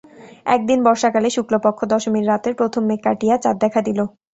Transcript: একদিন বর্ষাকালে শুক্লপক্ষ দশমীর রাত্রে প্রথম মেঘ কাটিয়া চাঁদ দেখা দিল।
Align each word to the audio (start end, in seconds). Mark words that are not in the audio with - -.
একদিন 0.45 0.79
বর্ষাকালে 0.83 1.29
শুক্লপক্ষ 1.31 1.79
দশমীর 1.91 2.29
রাত্রে 2.31 2.51
প্রথম 2.59 2.83
মেঘ 2.89 2.99
কাটিয়া 3.05 3.35
চাঁদ 3.43 3.55
দেখা 3.63 3.79
দিল। 3.87 3.99